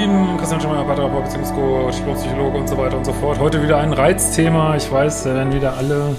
Lieben, 0.00 0.36
Christian 0.36 0.60
Schemmer, 0.60 0.84
Paartherapeut, 0.84 1.24
Beziehungscoach, 1.24 2.14
Psychologe 2.14 2.58
und 2.58 2.68
so 2.68 2.78
weiter 2.78 2.96
und 2.98 3.04
so 3.04 3.12
fort. 3.12 3.40
Heute 3.40 3.60
wieder 3.60 3.78
ein 3.78 3.92
Reizthema. 3.92 4.76
Ich 4.76 4.92
weiß, 4.92 5.24
da 5.24 5.34
werden 5.34 5.52
wieder 5.52 5.76
alle, 5.76 6.14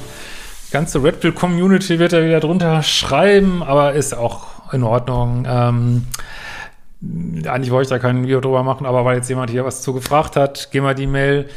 die 0.68 0.72
ganze 0.74 1.02
Red 1.02 1.22
Pill 1.22 1.32
Community 1.32 1.98
wird 1.98 2.12
da 2.12 2.22
wieder 2.22 2.42
drunter 2.42 2.84
schreiben, 2.84 3.64
aber 3.64 3.94
ist 3.94 4.14
auch 4.14 4.74
in 4.74 4.84
Ordnung. 4.84 5.46
Ähm, 5.48 6.08
eigentlich 7.48 7.72
wollte 7.72 7.84
ich 7.84 7.90
da 7.90 8.00
kein 8.00 8.24
Video 8.24 8.42
drüber 8.42 8.64
machen, 8.64 8.86
aber 8.86 9.06
weil 9.06 9.16
jetzt 9.16 9.30
jemand 9.30 9.50
hier 9.50 9.64
was 9.64 9.82
zu 9.82 9.94
gefragt 9.94 10.36
hat, 10.36 10.72
gehen 10.72 10.84
wir 10.84 10.94
die 10.94 11.08
Mail 11.08 11.48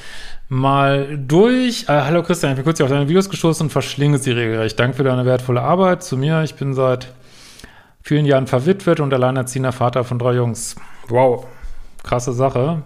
mal 0.48 1.18
durch. 1.18 1.86
Äh, 1.88 2.02
hallo 2.02 2.22
Christian, 2.22 2.52
ich 2.52 2.56
bin 2.56 2.64
kurz 2.64 2.80
auf 2.80 2.88
deine 2.88 3.08
Videos 3.08 3.30
gestoßen 3.30 3.66
und 3.66 3.70
verschlinge 3.70 4.18
sie 4.18 4.30
regelrecht. 4.30 4.78
Danke 4.78 4.98
für 4.98 5.04
deine 5.04 5.26
wertvolle 5.26 5.62
Arbeit 5.62 6.04
zu 6.04 6.16
mir. 6.16 6.42
Ich 6.44 6.54
bin 6.54 6.72
seit 6.72 7.08
vielen 8.00 8.26
Jahren 8.26 8.46
verwitwet 8.46 9.00
und 9.00 9.12
alleinerziehender 9.12 9.72
Vater 9.72 10.04
von 10.04 10.20
drei 10.20 10.34
Jungs. 10.34 10.76
Wow, 11.08 11.46
krasse 12.02 12.32
Sache. 12.32 12.82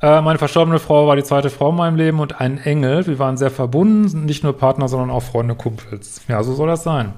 Äh, 0.00 0.20
meine 0.20 0.38
verstorbene 0.38 0.78
Frau 0.78 1.06
war 1.06 1.16
die 1.16 1.24
zweite 1.24 1.50
Frau 1.50 1.70
in 1.70 1.76
meinem 1.76 1.96
Leben 1.96 2.20
und 2.20 2.40
ein 2.40 2.58
Engel. 2.58 3.06
Wir 3.06 3.18
waren 3.18 3.36
sehr 3.36 3.50
verbunden, 3.50 4.24
nicht 4.24 4.44
nur 4.44 4.56
Partner, 4.56 4.88
sondern 4.88 5.10
auch 5.10 5.22
Freunde, 5.22 5.54
Kumpels. 5.54 6.22
Ja, 6.28 6.42
so 6.42 6.54
soll 6.54 6.68
das 6.68 6.84
sein. 6.84 7.14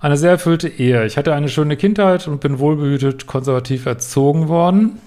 Eine 0.00 0.16
sehr 0.16 0.30
erfüllte 0.30 0.68
Ehe. 0.68 1.04
Ich 1.06 1.16
hatte 1.16 1.34
eine 1.34 1.48
schöne 1.48 1.76
Kindheit 1.76 2.26
und 2.26 2.40
bin 2.40 2.58
wohlbehütet 2.58 3.26
konservativ 3.26 3.86
erzogen 3.86 4.48
worden. 4.48 4.98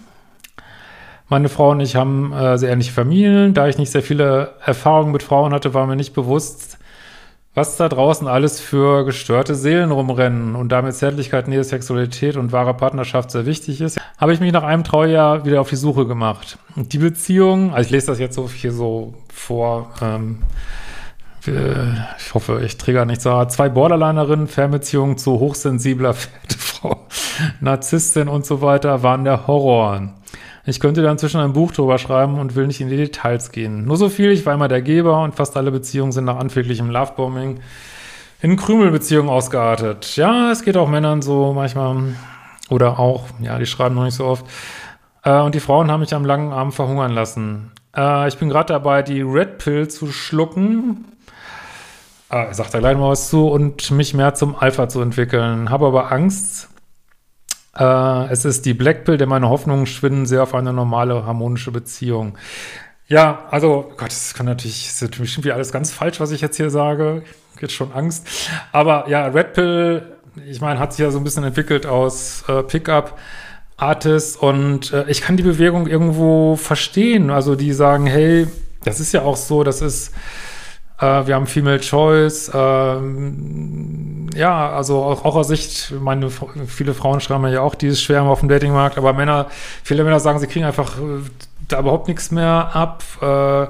Meine 1.29 1.49
Frau 1.49 1.71
und 1.71 1.79
ich 1.79 1.95
haben 1.95 2.31
äh, 2.31 2.57
sehr 2.57 2.71
ähnliche 2.71 2.91
Familien. 2.91 3.53
Da 3.53 3.67
ich 3.67 3.77
nicht 3.77 3.91
sehr 3.91 4.03
viele 4.03 4.53
Erfahrungen 4.63 5.11
mit 5.11 5.23
Frauen 5.23 5.53
hatte, 5.53 5.73
war 5.73 5.87
mir 5.87 5.95
nicht 5.95 6.13
bewusst, 6.13 6.77
was 7.55 7.77
da 7.77 7.87
draußen 7.87 8.27
alles 8.27 8.59
für 8.59 9.05
gestörte 9.05 9.53
Seelen 9.53 9.91
rumrennen 9.91 10.55
und 10.55 10.69
damit 10.69 10.95
Zärtlichkeit, 10.95 11.47
Nähe, 11.47 11.63
Sexualität 11.63 12.35
und 12.35 12.51
wahre 12.51 12.73
Partnerschaft 12.73 13.29
sehr 13.29 13.45
wichtig 13.45 13.79
ist, 13.79 13.99
habe 14.17 14.33
ich 14.33 14.39
mich 14.39 14.51
nach 14.51 14.63
einem 14.63 14.83
Traujahr 14.83 15.45
wieder 15.45 15.61
auf 15.61 15.69
die 15.69 15.75
Suche 15.75 16.07
gemacht. 16.07 16.57
Und 16.75 16.93
die 16.93 16.97
Beziehung, 16.97 17.73
also 17.73 17.85
ich 17.85 17.91
lese 17.91 18.07
das 18.07 18.19
jetzt 18.19 18.35
so 18.35 18.49
hier 18.49 18.71
so 18.71 19.13
vor, 19.31 19.91
ähm, 20.01 20.39
ich 21.45 22.33
hoffe, 22.33 22.61
ich 22.63 22.77
trigger 22.77 23.05
nicht 23.05 23.21
so. 23.21 23.43
Zwei 23.45 23.67
Borderlinerinnen, 23.67 24.47
Fernbeziehungen 24.47 25.17
zu 25.17 25.39
hochsensibler 25.39 26.13
Frau, 26.57 27.05
Narzisstin 27.59 28.29
und 28.29 28.45
so 28.45 28.61
weiter 28.61 29.03
waren 29.03 29.25
der 29.25 29.45
Horror. 29.45 30.13
Ich 30.65 30.79
könnte 30.79 31.01
da 31.01 31.11
inzwischen 31.11 31.41
ein 31.41 31.53
Buch 31.53 31.71
drüber 31.71 31.97
schreiben 31.97 32.39
und 32.39 32.55
will 32.55 32.67
nicht 32.67 32.79
in 32.79 32.89
die 32.89 32.95
Details 32.95 33.51
gehen. 33.51 33.85
Nur 33.85 33.97
so 33.97 34.07
viel, 34.07 34.31
ich 34.31 34.45
war 34.45 34.53
immer 34.53 34.69
der 34.69 34.81
Geber 34.81 35.21
und 35.21 35.35
fast 35.35 35.57
alle 35.57 35.71
Beziehungen 35.71 36.13
sind 36.13 36.23
nach 36.25 36.37
anfänglichem 36.37 36.89
Lovebombing 36.89 37.59
in 38.41 38.55
Krümelbeziehungen 38.55 39.29
ausgeartet. 39.29 40.15
Ja, 40.15 40.51
es 40.51 40.63
geht 40.63 40.77
auch 40.77 40.87
Männern 40.87 41.21
so 41.21 41.53
manchmal. 41.53 42.15
Oder 42.69 42.97
auch, 42.97 43.25
ja, 43.41 43.57
die 43.59 43.65
schreiben 43.65 43.95
noch 43.95 44.05
nicht 44.05 44.15
so 44.15 44.25
oft. 44.25 44.45
Äh, 45.23 45.39
und 45.39 45.53
die 45.53 45.59
Frauen 45.59 45.91
haben 45.91 45.99
mich 45.99 46.13
am 46.13 46.25
langen 46.25 46.53
Arm 46.53 46.71
verhungern 46.71 47.11
lassen. 47.11 47.71
Äh, 47.95 48.27
ich 48.27 48.37
bin 48.37 48.49
gerade 48.49 48.73
dabei, 48.73 49.01
die 49.01 49.21
Red 49.21 49.57
Pill 49.57 49.89
zu 49.89 50.11
schlucken. 50.11 51.05
Äh, 52.31 52.51
ich 52.51 52.55
sag 52.55 52.71
da 52.71 52.79
gleich 52.79 52.97
mal 52.97 53.09
was 53.09 53.29
zu 53.29 53.47
und 53.47 53.91
mich 53.91 54.13
mehr 54.13 54.33
zum 54.33 54.55
Alpha 54.55 54.87
zu 54.87 55.01
entwickeln. 55.01 55.69
Habe 55.69 55.87
aber 55.87 56.11
Angst, 56.11 56.69
äh, 57.77 58.31
es 58.31 58.45
ist 58.45 58.65
die 58.65 58.73
Blackpill, 58.73 59.17
denn 59.17 59.29
meine 59.29 59.49
Hoffnungen 59.49 59.85
schwinden 59.85 60.25
sehr 60.25 60.43
auf 60.43 60.53
eine 60.53 60.73
normale, 60.73 61.25
harmonische 61.25 61.71
Beziehung. 61.71 62.37
Ja, 63.07 63.45
also, 63.51 63.91
Gott, 63.97 64.07
das 64.07 64.33
kann 64.33 64.45
natürlich, 64.45 64.85
das 64.85 64.95
ist 64.95 65.01
natürlich 65.01 65.33
irgendwie 65.33 65.51
alles 65.51 65.71
ganz 65.71 65.91
falsch, 65.91 66.19
was 66.19 66.31
ich 66.31 66.41
jetzt 66.41 66.57
hier 66.57 66.69
sage. 66.69 67.23
Jetzt 67.59 67.73
schon 67.73 67.91
Angst. 67.91 68.27
Aber 68.71 69.09
ja, 69.09 69.27
Red 69.27 69.53
Pill, 69.53 70.17
ich 70.47 70.61
meine, 70.61 70.79
hat 70.79 70.93
sich 70.93 71.03
ja 71.03 71.11
so 71.11 71.19
ein 71.19 71.23
bisschen 71.23 71.43
entwickelt 71.43 71.85
aus 71.85 72.43
äh, 72.47 72.63
Pickup. 72.63 73.17
Artists 73.75 74.37
und 74.37 74.93
äh, 74.93 75.05
ich 75.09 75.21
kann 75.21 75.35
die 75.35 75.43
Bewegung 75.43 75.87
irgendwo 75.87 76.55
verstehen. 76.55 77.29
Also 77.29 77.55
die 77.55 77.73
sagen, 77.73 78.05
hey, 78.05 78.47
das 78.85 78.99
ist 78.99 79.13
ja 79.13 79.23
auch 79.23 79.35
so, 79.35 79.63
das 79.63 79.81
ist 79.81 80.13
äh, 81.03 81.27
wir 81.27 81.35
haben 81.35 81.47
Female 81.47 81.79
Choice. 81.79 82.51
Ähm, 82.53 84.29
ja, 84.35 84.71
also 84.71 85.03
auch, 85.03 85.25
auch 85.25 85.35
aus 85.35 85.49
Sicht, 85.49 85.93
meine, 85.99 86.29
viele 86.67 86.93
Frauen 86.93 87.19
schreiben 87.19 87.45
ja 87.47 87.61
auch, 87.61 87.75
die 87.75 87.87
ist 87.87 88.01
schwer 88.01 88.23
auf 88.23 88.39
dem 88.39 88.49
Datingmarkt, 88.49 88.97
aber 88.97 89.13
Männer, 89.13 89.47
viele 89.83 90.03
Männer 90.03 90.19
sagen, 90.19 90.39
sie 90.39 90.47
kriegen 90.47 90.65
einfach 90.65 90.97
äh, 90.97 91.21
da 91.67 91.79
überhaupt 91.79 92.07
nichts 92.07 92.31
mehr 92.31 92.69
ab. 92.73 93.03
Äh, 93.21 93.67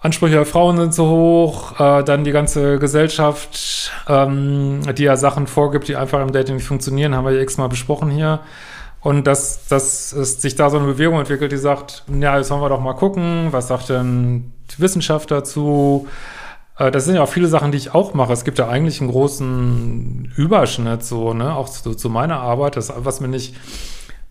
Ansprüche 0.00 0.34
der 0.34 0.46
Frauen 0.46 0.78
sind 0.78 0.94
zu 0.94 1.06
hoch, 1.06 1.78
äh, 1.78 2.02
dann 2.02 2.24
die 2.24 2.32
ganze 2.32 2.78
Gesellschaft, 2.78 3.92
ähm, 4.08 4.80
die 4.96 5.04
ja 5.04 5.16
Sachen 5.16 5.46
vorgibt, 5.46 5.86
die 5.86 5.94
einfach 5.96 6.20
im 6.20 6.32
Dating 6.32 6.56
nicht 6.56 6.66
funktionieren, 6.66 7.14
haben 7.14 7.24
wir 7.24 7.32
ja 7.32 7.42
x-mal 7.42 7.68
besprochen 7.68 8.10
hier. 8.10 8.40
Und 9.00 9.26
dass, 9.26 9.66
dass 9.66 10.12
es 10.12 10.40
sich 10.40 10.54
da 10.54 10.70
so 10.70 10.78
eine 10.78 10.86
Bewegung 10.86 11.18
entwickelt, 11.18 11.52
die 11.52 11.56
sagt, 11.56 12.04
ja, 12.08 12.38
jetzt 12.38 12.50
wollen 12.50 12.62
wir 12.62 12.68
doch 12.68 12.80
mal 12.80 12.94
gucken, 12.94 13.48
was 13.50 13.68
sagt 13.68 13.90
denn 13.90 14.52
Wissenschaft 14.80 15.30
dazu? 15.30 16.08
Äh, 16.78 16.90
das 16.90 17.04
sind 17.04 17.16
ja 17.16 17.22
auch 17.22 17.28
viele 17.28 17.48
Sachen, 17.48 17.72
die 17.72 17.78
ich 17.78 17.94
auch 17.94 18.14
mache. 18.14 18.32
Es 18.32 18.44
gibt 18.44 18.58
ja 18.58 18.68
eigentlich 18.68 19.00
einen 19.00 19.10
großen 19.10 20.32
Überschnitt, 20.36 21.04
so, 21.04 21.34
ne, 21.34 21.54
auch 21.54 21.68
zu, 21.68 21.94
zu 21.94 22.08
meiner 22.10 22.40
Arbeit. 22.40 22.76
Das, 22.76 22.92
was 22.96 23.20
mir 23.20 23.28
nicht 23.28 23.54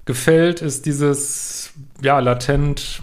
gefällt, 0.06 0.62
ist 0.62 0.85
dieses, 0.85 1.72
ja, 2.01 2.19
latent, 2.19 3.01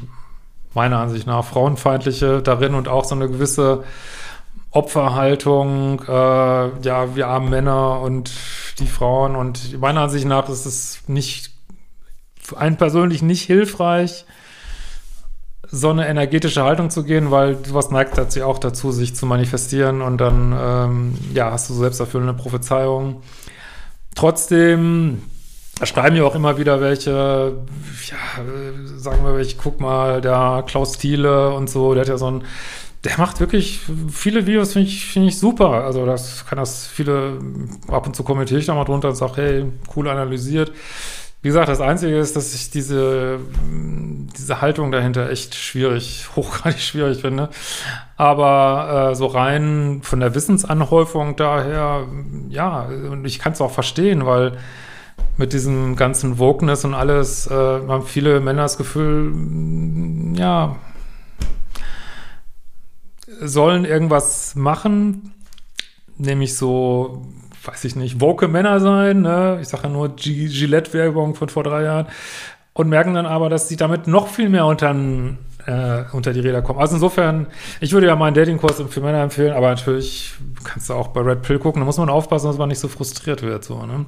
meiner 0.75 0.99
Ansicht 0.99 1.27
nach, 1.27 1.45
frauenfeindliche 1.45 2.43
darin 2.43 2.75
und 2.75 2.89
auch 2.89 3.05
so 3.05 3.15
eine 3.15 3.29
gewisse 3.29 3.85
Opferhaltung, 4.71 6.03
äh, 6.07 6.13
ja, 6.13 7.17
wir 7.17 7.29
armen 7.29 7.49
Männer 7.49 8.01
und 8.01 8.31
die 8.79 8.87
Frauen 8.87 9.35
und 9.35 9.81
meiner 9.81 10.03
Ansicht 10.03 10.27
nach 10.27 10.49
ist 10.49 10.67
es 10.67 11.01
nicht 11.09 11.51
einen 12.55 12.77
persönlich 12.77 13.23
nicht 13.23 13.43
hilfreich, 13.43 14.25
so 15.71 15.91
eine 15.91 16.09
energetische 16.09 16.65
Haltung 16.65 16.91
zu 16.91 17.05
gehen, 17.05 17.31
weil 17.31 17.59
was 17.71 17.91
neigt 17.91 18.17
dazu 18.17 18.43
auch 18.45 18.59
dazu, 18.59 18.91
sich 18.91 19.15
zu 19.15 19.27
manifestieren 19.27 20.01
und 20.01 20.19
dann, 20.19 20.55
ähm, 20.59 21.15
ja, 21.35 21.51
hast 21.51 21.69
du 21.69 21.75
selbst 21.75 22.01
dafür 22.01 22.23
eine 22.23 22.35
Prophezeiung. 22.35 23.23
Trotzdem 24.15 25.23
schreiben 25.83 26.17
ja 26.17 26.25
auch 26.25 26.35
immer 26.35 26.59
wieder 26.59 26.81
welche, 26.81 27.57
ja, 28.07 28.45
sagen 28.97 29.25
wir, 29.25 29.39
ich 29.39 29.59
guck 29.59 29.81
mal, 29.81 30.21
der 30.21 30.65
Klaus 30.67 30.99
Thiele 30.99 31.51
und 31.51 31.71
so, 31.71 31.95
der 31.95 32.03
hat 32.03 32.09
ja 32.09 32.19
so 32.19 32.31
ein, 32.31 32.45
der 33.05 33.17
macht 33.19 33.39
wirklich 33.39 33.81
viele 34.11 34.47
Videos, 34.47 34.73
finde 34.73 34.89
ich, 34.89 35.07
finde 35.07 35.29
ich 35.29 35.39
super. 35.39 35.85
Also 35.85 36.05
das 36.05 36.47
kann 36.47 36.59
das 36.59 36.87
viele, 36.87 37.39
ab 37.87 38.07
und 38.07 38.17
zu 38.17 38.25
kommentiere 38.25 38.59
ich 38.59 38.67
da 38.67 38.75
mal 38.75 38.85
drunter 38.85 39.11
und 39.11 39.15
sage, 39.15 39.33
hey, 39.37 39.65
cool 39.95 40.09
analysiert. 40.09 40.73
Wie 41.41 41.49
gesagt, 41.49 41.69
das 41.69 41.81
Einzige 41.81 42.19
ist, 42.19 42.35
dass 42.35 42.53
ich 42.53 42.71
diese, 42.71 43.39
diese 44.37 44.61
Haltung 44.61 44.91
dahinter 44.91 45.31
echt 45.31 45.55
schwierig, 45.55 46.29
hochgradig 46.37 46.81
schwierig 46.81 47.21
finde. 47.21 47.51
Aber 48.17 49.11
äh, 49.11 49.15
so 49.15 49.27
rein 49.27 50.01
von 50.03 50.19
der 50.19 50.35
Wissensanhäufung 50.35 51.37
daher, 51.37 52.07
ja, 52.49 52.83
und 52.83 53.25
ich 53.25 53.39
kann 53.39 53.53
es 53.53 53.61
auch 53.61 53.71
verstehen, 53.71 54.27
weil 54.27 54.59
mit 55.37 55.53
diesem 55.53 55.95
ganzen 55.95 56.39
Wokeness 56.39 56.85
und 56.85 56.95
alles 56.95 57.47
äh, 57.47 57.55
haben 57.55 58.05
viele 58.05 58.41
Männer 58.41 58.63
das 58.63 58.77
Gefühl, 58.77 59.33
ja, 60.35 60.77
sollen 63.41 63.85
irgendwas 63.85 64.57
machen, 64.57 65.33
nämlich 66.17 66.57
so 66.57 67.23
weiß 67.65 67.85
ich 67.85 67.97
nicht, 67.97 68.21
woke 68.21 68.49
Männer 68.49 68.81
sein, 68.81 69.23
ne? 69.23 69.59
ich 69.61 69.69
sage 69.69 69.85
ja 69.85 69.89
nur 69.89 70.15
Gillette-Werbung 70.17 71.35
von 71.35 71.49
vor 71.49 71.65
drei 71.65 71.83
Jahren, 71.85 72.07
und 72.79 72.89
merken 72.89 73.15
dann 73.15 73.27
aber, 73.27 73.49
dass 73.49 73.69
sie 73.69 73.77
damit 73.77 74.07
noch 74.07 74.29
viel 74.29 74.49
mehr 74.49 74.65
unter, 74.65 74.95
äh, 75.67 76.05
unter 76.13 76.33
die 76.33 76.39
Räder 76.39 76.63
kommen. 76.63 76.79
Also 76.79 76.95
insofern, 76.95 77.49
ich 77.81 77.93
würde 77.93 78.07
ja 78.07 78.15
meinen 78.15 78.35
Datingkurs 78.35 78.81
für 78.89 79.01
Männer 79.01 79.21
empfehlen, 79.21 79.53
aber 79.53 79.69
natürlich 79.71 80.35
kannst 80.63 80.89
du 80.89 80.95
auch 80.95 81.09
bei 81.09 81.23
Red 81.23 81.43
Pill 81.43 81.59
gucken, 81.59 81.81
da 81.81 81.87
muss 81.87 81.99
man 81.99 82.09
aufpassen, 82.09 82.47
dass 82.47 82.57
man 82.57 82.69
nicht 82.69 82.79
so 82.79 82.87
frustriert 82.87 83.43
wird. 83.43 83.65
So, 83.65 83.85
ne? 83.85 84.07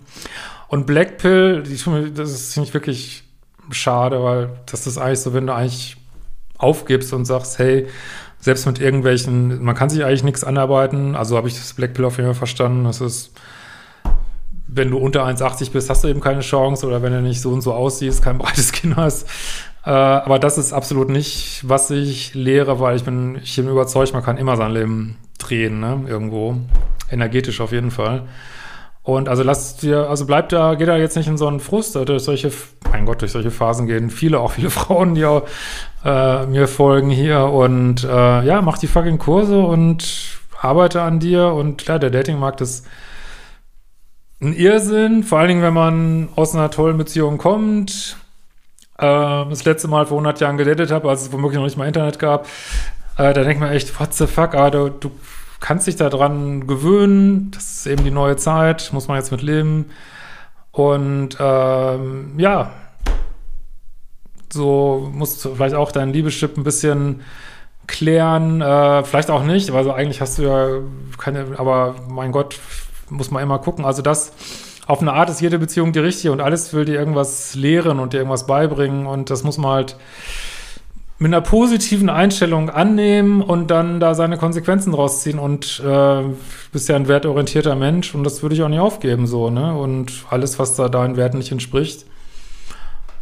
Und 0.68 0.86
Black 0.86 1.18
Pill, 1.18 1.64
die, 1.64 1.76
das 2.14 2.30
ist 2.30 2.56
nicht 2.58 2.72
wirklich 2.72 3.24
schade, 3.72 4.22
weil 4.22 4.50
das 4.66 4.86
ist 4.86 4.98
eigentlich 4.98 5.20
so, 5.20 5.34
wenn 5.34 5.48
du 5.48 5.52
eigentlich 5.52 5.96
aufgibst 6.56 7.12
und 7.12 7.24
sagst, 7.24 7.58
hey, 7.58 7.88
selbst 8.40 8.66
mit 8.66 8.80
irgendwelchen, 8.80 9.62
man 9.62 9.74
kann 9.74 9.90
sich 9.90 10.04
eigentlich 10.04 10.24
nichts 10.24 10.44
anarbeiten. 10.44 11.14
Also 11.14 11.36
habe 11.36 11.48
ich 11.48 11.54
das 11.54 11.74
Black 11.74 11.94
Pill 11.94 12.04
auf 12.04 12.16
jeden 12.16 12.28
Fall 12.28 12.34
verstanden. 12.38 12.84
Das 12.84 13.00
ist, 13.00 13.32
wenn 14.66 14.90
du 14.90 14.98
unter 14.98 15.26
1,80 15.26 15.72
bist, 15.72 15.90
hast 15.90 16.04
du 16.04 16.08
eben 16.08 16.20
keine 16.20 16.40
Chance. 16.40 16.86
Oder 16.86 17.02
wenn 17.02 17.12
du 17.12 17.20
nicht 17.20 17.40
so 17.40 17.50
und 17.50 17.60
so 17.60 17.74
aussiehst, 17.74 18.22
kein 18.22 18.38
breites 18.38 18.72
Kinn 18.72 18.96
hast. 18.96 19.28
Äh, 19.84 19.90
aber 19.90 20.38
das 20.38 20.58
ist 20.58 20.72
absolut 20.72 21.10
nicht, 21.10 21.62
was 21.68 21.90
ich 21.90 22.34
lehre, 22.34 22.80
weil 22.80 22.96
ich 22.96 23.04
bin, 23.04 23.38
ich 23.42 23.56
bin 23.56 23.68
überzeugt, 23.68 24.12
man 24.12 24.22
kann 24.22 24.38
immer 24.38 24.56
sein 24.56 24.72
Leben 24.72 25.16
drehen, 25.38 25.80
ne? 25.80 26.04
Irgendwo. 26.06 26.56
Energetisch 27.10 27.60
auf 27.60 27.72
jeden 27.72 27.90
Fall. 27.90 28.24
Und 29.02 29.28
also 29.28 29.42
lasst 29.42 29.82
dir, 29.82 30.10
also 30.10 30.26
bleibt 30.26 30.52
da, 30.52 30.74
geht 30.74 30.88
da 30.88 30.96
jetzt 30.96 31.16
nicht 31.16 31.26
in 31.26 31.38
so 31.38 31.46
einen 31.48 31.60
Frust, 31.60 31.96
durch 31.96 32.22
solche, 32.22 32.52
mein 32.92 33.06
Gott, 33.06 33.22
durch 33.22 33.32
solche 33.32 33.50
Phasen 33.50 33.86
gehen 33.86 34.10
viele, 34.10 34.38
auch 34.40 34.52
viele 34.52 34.70
Frauen, 34.70 35.14
die 35.14 35.24
auch, 35.24 35.42
äh, 36.04 36.46
mir 36.46 36.68
folgen 36.68 37.10
hier 37.10 37.44
und 37.44 38.04
äh, 38.04 38.44
ja, 38.44 38.62
mach 38.62 38.78
die 38.78 38.86
fucking 38.86 39.18
Kurse 39.18 39.60
und 39.60 40.38
arbeite 40.60 41.02
an 41.02 41.20
dir 41.20 41.46
und 41.46 41.78
klar, 41.78 41.98
der 41.98 42.10
Datingmarkt 42.10 42.60
ist 42.60 42.86
ein 44.42 44.54
Irrsinn, 44.54 45.22
vor 45.22 45.38
allen 45.38 45.48
Dingen, 45.48 45.62
wenn 45.62 45.74
man 45.74 46.28
aus 46.34 46.54
einer 46.54 46.70
tollen 46.70 46.96
Beziehung 46.96 47.38
kommt, 47.38 48.16
äh, 48.98 49.02
das 49.04 49.64
letzte 49.64 49.88
Mal 49.88 50.06
vor 50.06 50.16
100 50.16 50.40
Jahren 50.40 50.56
gedatet 50.56 50.90
habe, 50.90 51.08
als 51.08 51.22
es 51.22 51.32
womöglich 51.32 51.58
noch 51.58 51.64
nicht 51.64 51.76
mal 51.76 51.86
Internet 51.86 52.18
gab, 52.18 52.46
äh, 53.18 53.32
da 53.34 53.44
denkt 53.44 53.60
man 53.60 53.72
echt, 53.72 53.98
what 54.00 54.14
the 54.14 54.26
fuck, 54.26 54.54
aber 54.54 54.70
du, 54.70 54.88
du 54.88 55.10
kannst 55.60 55.86
dich 55.86 55.96
daran 55.96 56.66
gewöhnen, 56.66 57.50
das 57.50 57.70
ist 57.70 57.86
eben 57.86 58.04
die 58.04 58.10
neue 58.10 58.36
Zeit, 58.36 58.90
muss 58.92 59.08
man 59.08 59.18
jetzt 59.18 59.30
mit 59.30 59.42
leben. 59.42 59.90
Und 60.72 61.36
ähm, 61.38 62.34
ja, 62.38 62.70
so 64.52 65.10
musst 65.12 65.44
du 65.44 65.54
vielleicht 65.54 65.74
auch 65.74 65.92
dein 65.92 66.12
Liebeschip 66.12 66.56
ein 66.56 66.64
bisschen 66.64 67.22
klären, 67.86 68.60
äh, 68.60 69.02
vielleicht 69.04 69.30
auch 69.30 69.42
nicht, 69.42 69.72
weil 69.72 69.84
so 69.84 69.92
eigentlich 69.92 70.20
hast 70.20 70.38
du 70.38 70.42
ja 70.42 70.68
keine, 71.18 71.46
aber 71.58 71.96
mein 72.08 72.32
Gott, 72.32 72.58
muss 73.10 73.30
man 73.30 73.42
immer 73.42 73.58
gucken. 73.58 73.84
Also 73.84 74.02
das 74.02 74.32
auf 74.86 75.00
eine 75.00 75.12
Art 75.12 75.30
ist 75.30 75.40
jede 75.40 75.58
Beziehung 75.58 75.92
die 75.92 75.98
richtige 75.98 76.32
und 76.32 76.40
alles 76.40 76.72
will 76.72 76.84
dir 76.84 76.98
irgendwas 76.98 77.54
lehren 77.54 78.00
und 78.00 78.12
dir 78.12 78.18
irgendwas 78.18 78.46
beibringen 78.46 79.06
und 79.06 79.30
das 79.30 79.44
muss 79.44 79.58
man 79.58 79.72
halt 79.72 79.96
mit 81.18 81.28
einer 81.28 81.42
positiven 81.42 82.08
Einstellung 82.08 82.70
annehmen 82.70 83.42
und 83.42 83.70
dann 83.70 84.00
da 84.00 84.14
seine 84.14 84.38
Konsequenzen 84.38 84.94
rausziehen 84.94 85.38
und 85.38 85.82
äh, 85.86 86.22
bist 86.72 86.88
ja 86.88 86.96
ein 86.96 87.08
wertorientierter 87.08 87.76
Mensch 87.76 88.14
und 88.14 88.24
das 88.24 88.42
würde 88.42 88.54
ich 88.54 88.62
auch 88.62 88.68
nicht 88.68 88.80
aufgeben 88.80 89.26
so, 89.26 89.50
ne? 89.50 89.76
Und 89.76 90.24
alles, 90.30 90.58
was 90.58 90.76
da 90.76 90.88
deinen 90.88 91.16
Werten 91.18 91.36
nicht 91.36 91.52
entspricht, 91.52 92.06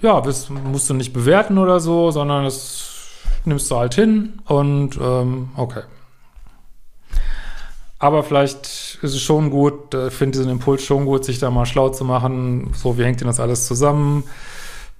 ja, 0.01 0.21
bist, 0.21 0.51
musst 0.51 0.91
du 0.91 0.95
nicht 0.95 1.13
bewerten 1.13 1.59
oder 1.59 1.81
so, 1.81 2.11
sondern 2.11 2.45
es 2.45 2.95
nimmst 3.45 3.71
du 3.71 3.77
halt 3.77 3.95
hin 3.95 4.41
und 4.47 4.99
ähm, 5.01 5.51
okay. 5.57 5.83
Aber 8.01 8.23
vielleicht 8.23 8.99
ist 9.03 9.15
es 9.15 9.21
schon 9.21 9.51
gut, 9.51 9.93
ich 9.93 10.01
äh, 10.01 10.11
finde 10.11 10.39
diesen 10.39 10.53
Impuls 10.53 10.85
schon 10.85 11.05
gut, 11.05 11.25
sich 11.25 11.41
da 11.41 11.51
mal 11.51 11.67
schlau 11.67 11.89
zu 11.89 12.05
machen, 12.05 12.71
so 12.75 12.97
wie 12.97 13.03
hängt 13.05 13.21
denn 13.21 13.27
das 13.27 13.41
alles 13.41 13.67
zusammen? 13.67 14.23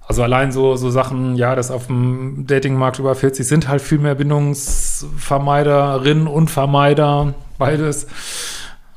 Also 0.05 0.21
allein 0.23 0.51
so, 0.51 0.75
so 0.75 0.89
Sachen, 0.89 1.35
ja, 1.35 1.55
das 1.55 1.71
auf 1.71 1.87
dem 1.87 2.45
Datingmarkt 2.47 2.99
über 2.99 3.15
40 3.15 3.47
sind 3.47 3.69
halt 3.69 3.81
viel 3.81 3.99
mehr 3.99 4.15
Bindungsvermeiderinnen 4.15 6.27
und 6.27 6.49
Vermeider, 6.49 7.35
beides. 7.59 8.07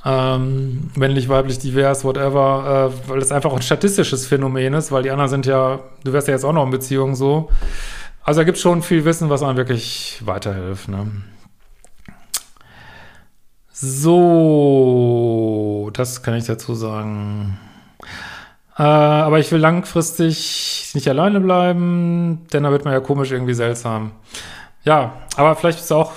Ähm, 0.05 0.91
männlich, 0.97 1.29
weiblich, 1.29 1.61
divers, 1.61 2.05
whatever, 2.05 2.91
äh, 2.91 3.09
weil 3.09 3.21
das 3.21 3.31
einfach 3.31 3.53
ein 3.53 3.63
statistisches 3.63 4.27
Phänomen 4.27 4.75
ist, 4.75 4.91
weil 4.91 5.05
die 5.05 5.11
anderen 5.11 5.31
sind 5.31 5.47
ja, 5.47 5.79
du 6.03 6.13
wärst 6.13 6.27
ja 6.27 6.35
jetzt 6.35 6.45
auch 6.45 6.53
noch 6.53 6.65
in 6.65 6.71
Beziehung 6.71 7.15
so. 7.15 7.51
Also 8.25 8.41
da 8.41 8.45
gibt 8.45 8.57
es 8.57 8.63
schon 8.63 8.83
viel 8.83 9.05
Wissen, 9.05 9.31
was 9.31 9.43
einem 9.43 9.57
wirklich 9.57 10.21
weiterhilft. 10.25 10.89
Ne? 10.89 11.11
So, 13.73 15.91
das 15.93 16.23
kann 16.23 16.35
ich 16.35 16.47
dazu 16.47 16.75
sagen. 16.75 17.59
Äh, 18.79 18.83
aber 18.83 19.39
ich 19.39 19.53
will 19.53 19.61
langfristig 19.61 20.91
nicht 20.95 21.09
alleine 21.09 21.41
bleiben, 21.41 22.47
denn 22.53 22.63
da 22.63 22.71
wird 22.71 22.85
man 22.85 22.95
ja 22.95 23.01
komisch 23.01 23.33
irgendwie 23.33 23.55
seltsam. 23.55 24.13
Ja, 24.85 25.15
aber 25.37 25.57
vielleicht 25.57 25.81
ist 25.81 25.93
auch, 25.93 26.13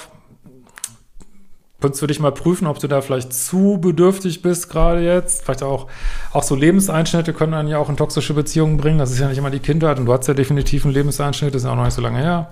könntest 1.82 2.02
du 2.02 2.08
dich 2.08 2.20
mal 2.20 2.32
prüfen, 2.32 2.68
ob 2.68 2.80
du 2.80 2.88
da 2.88 3.02
vielleicht 3.02 3.34
zu 3.34 3.78
bedürftig 3.80 4.42
bist 4.42 4.70
gerade 4.70 5.02
jetzt. 5.02 5.44
Vielleicht 5.44 5.64
auch, 5.64 5.88
auch 6.32 6.44
so 6.44 6.56
Lebenseinschnitte 6.56 7.34
können 7.34 7.52
dann 7.52 7.68
ja 7.68 7.78
auch 7.78 7.90
in 7.90 7.98
toxische 7.98 8.34
Beziehungen 8.34 8.78
bringen. 8.78 8.98
Das 8.98 9.12
ist 9.12 9.20
ja 9.20 9.28
nicht 9.28 9.38
immer 9.38 9.52
die 9.52 9.60
Kindheit 9.60 10.00
und 10.00 10.06
du 10.06 10.14
hast 10.14 10.28
ja 10.28 10.34
definitiv 10.34 10.86
einen 10.86 10.94
Lebenseinschnitt, 10.94 11.54
das 11.54 11.64
ist 11.64 11.66
ja 11.66 11.72
auch 11.72 11.78
noch 11.78 11.86
nicht 11.86 11.94
so 11.94 12.02
lange 12.02 12.20
her. 12.20 12.52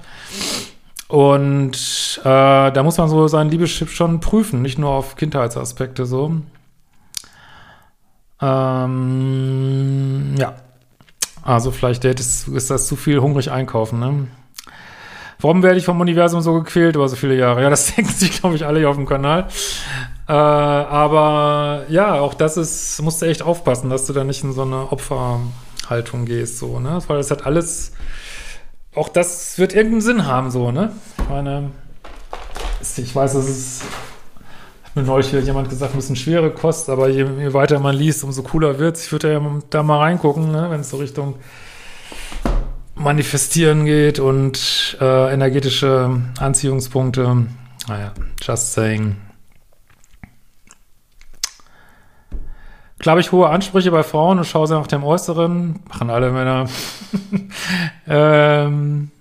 Und 1.07 2.21
äh, 2.23 2.71
da 2.71 2.83
muss 2.83 2.97
man 2.97 3.07
so 3.07 3.27
seinen 3.27 3.49
Liebeschip 3.49 3.89
schon 3.89 4.19
prüfen, 4.19 4.61
nicht 4.61 4.77
nur 4.79 4.89
auf 4.89 5.15
Kindheitsaspekte 5.15 6.05
so. 6.05 6.37
Ähm, 8.41 10.35
ja. 10.37 10.55
Also 11.43 11.71
vielleicht 11.71 12.05
ist, 12.05 12.47
ist 12.47 12.69
das 12.69 12.87
zu 12.87 12.95
viel 12.95 13.19
hungrig 13.19 13.51
einkaufen, 13.51 13.99
ne? 13.99 14.27
Warum 15.43 15.61
werde 15.61 15.77
ich 15.77 15.83
vom 15.83 15.99
Universum 15.99 16.39
so 16.39 16.53
gequält 16.53 16.95
über 16.95 17.09
so 17.09 17.17
viele 17.17 17.35
Jahre? 17.35 17.61
Ja, 17.61 17.69
das 17.69 17.85
denken 17.95 18.13
sich, 18.13 18.39
glaube 18.39 18.55
ich, 18.55 18.65
alle 18.65 18.79
hier 18.79 18.89
auf 18.89 18.95
dem 18.95 19.05
Kanal. 19.05 19.49
Äh, 20.25 20.31
aber 20.31 21.83
ja, 21.89 22.13
auch 22.13 22.33
das 22.33 22.55
ist, 22.55 23.01
musst 23.01 23.21
du 23.21 23.25
echt 23.25 23.41
aufpassen, 23.41 23.89
dass 23.89 24.05
du 24.05 24.13
da 24.13 24.23
nicht 24.23 24.41
in 24.45 24.53
so 24.53 24.61
eine 24.61 24.89
Opferhaltung 24.93 26.23
gehst, 26.25 26.59
so, 26.59 26.79
ne? 26.79 26.99
Weil 27.07 27.19
es 27.19 27.29
hat 27.29 27.45
alles, 27.45 27.91
auch 28.95 29.09
das 29.09 29.59
wird 29.59 29.73
irgendeinen 29.73 30.01
Sinn 30.01 30.25
haben, 30.25 30.49
so, 30.49 30.71
ne? 30.71 30.93
Ich 31.17 31.29
meine, 31.29 31.71
ich 32.79 33.13
weiß, 33.13 33.33
es 33.33 33.49
ist 33.49 33.83
mir 34.95 35.03
neulich 35.03 35.29
jemand 35.33 35.69
gesagt, 35.69 35.93
ein 35.93 35.97
bisschen 35.97 36.15
schwere 36.15 36.51
Kost, 36.51 36.89
aber 36.89 37.09
je, 37.09 37.25
je 37.37 37.53
weiter 37.53 37.79
man 37.79 37.97
liest, 37.97 38.23
umso 38.23 38.43
cooler 38.43 38.79
wird 38.79 38.95
es. 38.95 39.07
Ich 39.07 39.11
würde 39.11 39.33
ja 39.33 39.41
da 39.69 39.83
mal 39.83 39.97
reingucken, 39.97 40.53
ne, 40.53 40.67
wenn 40.69 40.79
es 40.79 40.89
so 40.89 40.97
Richtung 40.97 41.35
Manifestieren 43.03 43.85
geht 43.85 44.19
und 44.19 44.97
äh, 44.99 45.33
energetische 45.33 46.21
Anziehungspunkte. 46.39 47.47
Naja, 47.87 48.13
just 48.41 48.73
saying. 48.73 49.17
Klar 52.99 53.11
habe 53.13 53.21
ich 53.21 53.31
hohe 53.31 53.49
Ansprüche 53.49 53.91
bei 53.91 54.03
Frauen 54.03 54.37
und 54.37 54.45
schaue 54.45 54.67
sie 54.67 54.75
nach 54.75 54.87
dem 54.87 55.03
Äußeren. 55.03 55.79
Machen 55.89 56.09
alle 56.09 56.31
Männer. 56.31 56.69
ähm, 58.07 59.11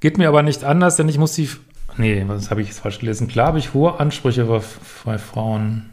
geht 0.00 0.18
mir 0.18 0.28
aber 0.28 0.42
nicht 0.42 0.64
anders, 0.64 0.96
denn 0.96 1.08
ich 1.08 1.18
muss 1.18 1.34
sie 1.34 1.48
Nee, 1.96 2.24
was 2.26 2.50
habe 2.50 2.60
ich 2.60 2.68
jetzt 2.68 2.80
falsch 2.80 2.98
gelesen? 2.98 3.28
Klar 3.28 3.48
habe 3.48 3.58
ich 3.58 3.72
hohe 3.72 4.00
Ansprüche 4.00 4.44
bei, 4.46 4.60
bei 5.04 5.18
Frauen. 5.18 5.90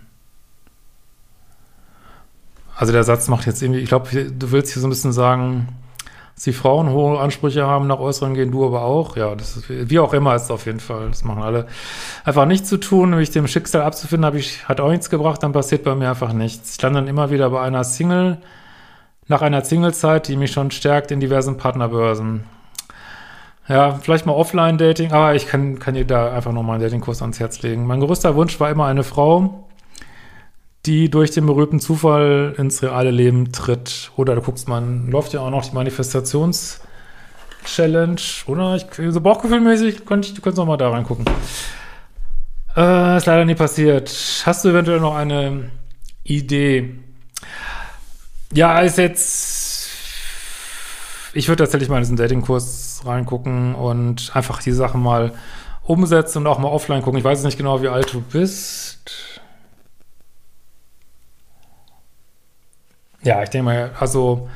Also 2.75 2.91
der 2.91 3.03
Satz 3.03 3.27
macht 3.27 3.45
jetzt 3.45 3.61
irgendwie, 3.61 3.81
ich 3.81 3.89
glaube, 3.89 4.09
du 4.09 4.51
willst 4.51 4.73
hier 4.73 4.81
so 4.81 4.87
ein 4.87 4.89
bisschen 4.89 5.13
sagen, 5.13 5.67
dass 6.41 6.45
die 6.45 6.53
Frauen 6.53 6.89
hohe 6.89 7.19
Ansprüche 7.19 7.67
haben, 7.67 7.85
nach 7.85 7.99
Äußeren 7.99 8.33
gehen, 8.33 8.49
du 8.49 8.65
aber 8.65 8.81
auch. 8.81 9.15
Ja, 9.15 9.35
das 9.35 9.57
ist, 9.57 9.69
wie 9.69 9.99
auch 9.99 10.11
immer 10.11 10.33
ist 10.33 10.45
es 10.45 10.49
auf 10.49 10.65
jeden 10.65 10.79
Fall. 10.79 11.09
Das 11.09 11.23
machen 11.23 11.43
alle. 11.43 11.67
Einfach 12.25 12.47
nichts 12.47 12.67
zu 12.67 12.77
tun, 12.77 13.11
nämlich 13.11 13.29
dem 13.29 13.45
Schicksal 13.45 13.83
abzufinden, 13.83 14.25
habe 14.25 14.39
ich, 14.39 14.67
hat 14.67 14.79
auch 14.79 14.89
nichts 14.89 15.11
gebracht, 15.11 15.43
dann 15.43 15.51
passiert 15.51 15.83
bei 15.83 15.93
mir 15.93 16.09
einfach 16.09 16.33
nichts. 16.33 16.77
Ich 16.77 16.81
lande 16.81 16.97
dann 16.97 17.07
immer 17.07 17.29
wieder 17.29 17.51
bei 17.51 17.61
einer 17.61 17.83
Single, 17.83 18.39
nach 19.27 19.43
einer 19.43 19.63
Singlezeit, 19.63 20.27
die 20.29 20.35
mich 20.35 20.51
schon 20.51 20.71
stärkt 20.71 21.11
in 21.11 21.19
diversen 21.19 21.57
Partnerbörsen. 21.57 22.45
Ja, 23.67 23.99
vielleicht 24.01 24.25
mal 24.25 24.33
Offline-Dating, 24.33 25.11
aber 25.11 25.35
ich 25.35 25.45
kann, 25.45 25.77
kann 25.77 25.93
dir 25.93 26.07
da 26.07 26.33
einfach 26.33 26.53
nochmal 26.53 26.77
einen 26.77 26.83
Datingkurs 26.83 27.21
ans 27.21 27.39
Herz 27.39 27.61
legen. 27.61 27.85
Mein 27.85 27.99
größter 27.99 28.33
Wunsch 28.33 28.59
war 28.59 28.71
immer 28.71 28.87
eine 28.87 29.03
Frau, 29.03 29.67
die 30.85 31.09
durch 31.09 31.31
den 31.31 31.45
berühmten 31.45 31.79
Zufall 31.79 32.53
ins 32.57 32.81
reale 32.81 33.11
Leben 33.11 33.51
tritt. 33.51 34.11
Oder 34.15 34.35
du 34.35 34.41
guckst 34.41 34.67
mal, 34.67 34.83
läuft 35.07 35.33
ja 35.33 35.41
auch 35.41 35.51
noch 35.51 35.65
die 35.65 35.75
Manifestations-Challenge, 35.75 38.21
oder? 38.47 38.75
Ich, 38.75 38.85
so 39.09 39.21
bauchgefühlmäßig, 39.21 40.05
könnte 40.05 40.29
ich, 40.29 40.33
du 40.33 40.41
könntest 40.41 40.57
noch 40.57 40.65
mal 40.65 40.77
da 40.77 40.89
reingucken. 40.89 41.25
Äh, 42.75 43.17
ist 43.17 43.25
leider 43.25 43.45
nie 43.45 43.55
passiert. 43.55 44.43
Hast 44.45 44.65
du 44.65 44.69
eventuell 44.69 44.99
noch 44.99 45.15
eine 45.15 45.71
Idee? 46.23 46.95
Ja, 48.53 48.79
ist 48.79 48.97
jetzt. 48.97 49.89
Ich 51.33 51.47
würde 51.47 51.63
tatsächlich 51.63 51.89
mal 51.89 51.97
in 51.97 52.03
diesen 52.03 52.17
Datingkurs 52.17 53.01
reingucken 53.05 53.75
und 53.75 54.35
einfach 54.35 54.61
die 54.61 54.71
Sachen 54.71 55.01
mal 55.01 55.33
umsetzen 55.83 56.39
und 56.39 56.47
auch 56.47 56.59
mal 56.59 56.67
offline 56.67 57.01
gucken. 57.01 57.19
Ich 57.19 57.23
weiß 57.23 57.43
nicht 57.43 57.57
genau, 57.57 57.81
wie 57.81 57.87
alt 57.87 58.13
du 58.13 58.21
bist. 58.21 59.40
Ja, 63.23 63.43
ich 63.43 63.49
denke 63.49 63.65
mal, 63.65 63.91
also 63.99 64.49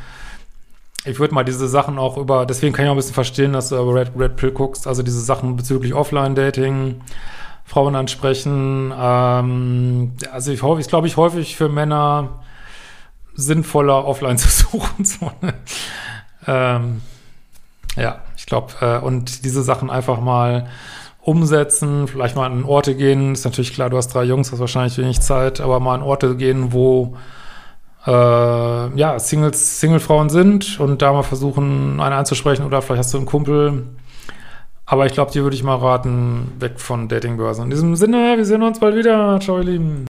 ich 1.06 1.20
würde 1.20 1.36
mal 1.36 1.46
diese 1.46 1.68
Sachen 1.68 2.00
auch 2.00 2.18
über, 2.18 2.46
deswegen 2.46 2.74
kann 2.74 2.86
ich 2.86 2.90
auch 2.90 2.96
ein 2.96 2.98
bisschen 2.98 3.14
verstehen, 3.14 3.54
dass 3.54 3.70
du 3.70 3.76
über 3.76 3.94
Red, 3.94 4.12
Red 4.18 4.36
Pill 4.38 4.52
guckst, 4.52 4.88
also 4.88 5.04
diese 5.04 5.22
Sachen 5.22 5.56
bezüglich 5.56 5.94
Offline-Dating, 5.94 7.02
Frauen 7.64 7.96
ansprechen. 7.96 8.92
Ähm, 8.98 10.14
also 10.32 10.52
ich 10.52 10.64
ich 10.64 10.88
glaube 10.88 11.08
ich 11.08 11.18
häufig 11.18 11.56
für 11.56 11.70
Männer 11.70 12.44
sinnvoller 13.36 14.06
offline 14.06 14.38
zu 14.40 14.50
suchen. 14.50 15.06
So, 15.06 15.32
ne? 15.42 15.54
ähm, 16.48 17.02
ja, 17.96 18.22
ich 18.36 18.46
glaube, 18.46 18.74
äh, 18.82 18.98
und 18.98 19.46
diese 19.46 19.64
Sachen 19.64 19.90
einfach 19.90 20.20
mal 20.20 20.68
umsetzen, 21.22 22.08
vielleicht 22.08 22.36
mal 22.36 22.46
an 22.46 22.64
Orte 22.64 22.96
gehen. 22.96 23.34
Ist 23.34 23.46
natürlich 23.46 23.74
klar, 23.74 23.90
du 23.90 23.98
hast 23.98 24.10
drei 24.10 24.24
Jungs, 24.24 24.52
hast 24.52 24.60
wahrscheinlich 24.60 24.98
wenig 24.98 25.22
Zeit, 25.22 25.60
aber 25.60 25.80
mal 25.80 25.96
an 25.96 26.04
Orte 26.04 26.36
gehen, 26.36 26.72
wo 26.72 27.18
äh, 28.06 28.10
ja, 28.10 29.20
Singles, 29.20 29.80
Singlefrauen 29.80 30.30
sind 30.30 30.80
und 30.80 31.02
da 31.02 31.14
mal 31.14 31.24
versuchen, 31.24 32.00
eine 32.00 32.16
anzusprechen 32.16 32.66
oder 32.66 32.82
vielleicht 32.82 33.00
hast 33.00 33.14
du 33.14 33.18
einen 33.18 33.26
Kumpel. 33.26 33.84
Aber 34.86 35.06
ich 35.08 35.14
glaube, 35.14 35.32
dir 35.32 35.44
würde 35.44 35.56
ich 35.56 35.64
mal 35.64 35.76
raten, 35.76 36.52
weg 36.60 36.80
von 36.80 37.08
Datingbörsen. 37.08 37.66
In 37.66 37.70
diesem 37.72 37.96
Sinne, 37.96 38.36
wir 38.38 38.46
sehen 38.46 38.62
uns 38.62 38.80
bald 38.80 38.96
wieder. 38.96 39.40
Ciao, 39.40 39.58
ihr 39.58 39.64
Lieben. 39.64 40.06